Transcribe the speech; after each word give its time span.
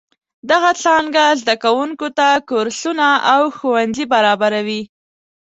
دغه 0.51 0.71
څانګه 0.83 1.23
زده 1.41 1.55
کوونکو 1.63 2.07
ته 2.17 2.27
کورسونه 2.49 3.07
او 3.33 3.41
ښوونځي 3.57 4.05
برابروي. 4.13 4.81